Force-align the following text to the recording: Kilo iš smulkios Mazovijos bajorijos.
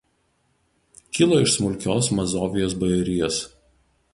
Kilo 1.17 1.37
iš 1.43 1.53
smulkios 1.57 2.09
Mazovijos 2.21 2.77
bajorijos. 2.85 3.39